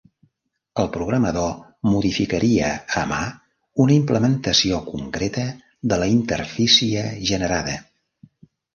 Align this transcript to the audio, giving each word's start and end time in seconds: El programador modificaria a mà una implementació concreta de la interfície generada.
El 0.83 0.87
programador 0.95 1.51
modificaria 1.95 2.71
a 3.03 3.05
mà 3.13 3.21
una 3.85 3.97
implementació 3.99 4.83
concreta 4.91 5.47
de 5.93 6.03
la 6.05 6.11
interfície 6.19 7.09
generada. 7.33 7.81